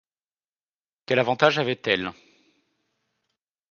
Quel 1.05 1.19
avantage 1.19 1.59
avait-elle? 1.59 2.11